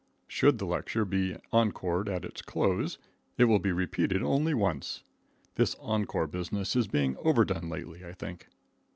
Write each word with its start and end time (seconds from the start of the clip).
Should 0.27 0.57
the 0.57 0.65
lecture 0.65 1.05
be 1.05 1.35
encored 1.53 2.09
at 2.09 2.25
its 2.25 2.41
close, 2.41 2.97
it 3.37 3.43
will 3.43 3.59
be 3.59 3.71
repeated 3.71 4.23
only 4.23 4.51
once. 4.55 5.03
This 5.53 5.75
encore 5.79 6.25
business 6.25 6.75
is 6.75 6.87
being 6.87 7.17
overdone 7.19 7.69
lately, 7.69 8.03
I 8.03 8.13
think. 8.13 8.47